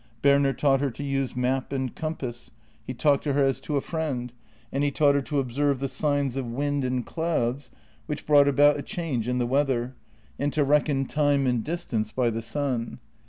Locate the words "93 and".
6.95-7.05